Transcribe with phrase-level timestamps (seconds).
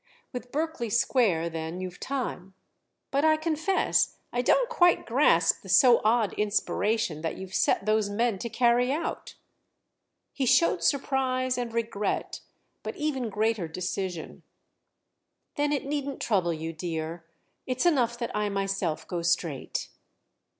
[0.33, 2.55] "With Berkeley Square then you've time.
[3.11, 8.09] But I confess I don't quite grasp the so odd inspiration that you've set those
[8.09, 9.35] men to carry out."
[10.33, 12.39] He showed surprise and regret,
[12.81, 14.41] but even greater decision.
[15.55, 19.89] "Then it needn't trouble you, dear—it's enough that I myself go straight."